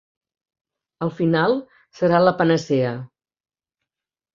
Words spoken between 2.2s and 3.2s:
la panacea.